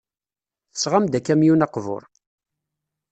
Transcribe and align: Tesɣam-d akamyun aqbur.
Tesɣam-d 0.71 1.17
akamyun 1.19 1.65
aqbur. 1.65 2.03